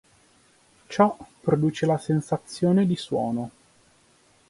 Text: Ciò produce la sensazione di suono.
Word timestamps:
Ciò 0.87 1.15
produce 1.41 1.85
la 1.85 1.99
sensazione 1.99 2.87
di 2.87 2.95
suono. 2.95 3.51